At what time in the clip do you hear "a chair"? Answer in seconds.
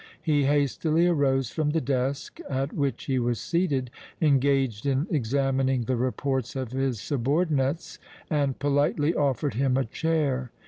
9.77-10.49